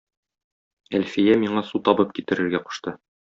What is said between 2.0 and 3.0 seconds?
китерергә кушты.